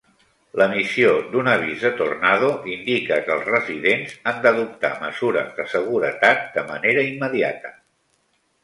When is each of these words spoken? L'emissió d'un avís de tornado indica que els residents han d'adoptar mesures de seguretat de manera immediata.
L'emissió 0.59 1.11
d'un 1.33 1.49
avís 1.51 1.83
de 1.87 1.91
tornado 1.99 2.49
indica 2.77 3.19
que 3.27 3.35
els 3.35 3.45
residents 3.51 4.17
han 4.33 4.41
d'adoptar 4.47 4.93
mesures 5.07 5.53
de 5.61 5.71
seguretat 5.77 6.47
de 6.59 6.67
manera 6.73 7.07
immediata. 7.15 7.77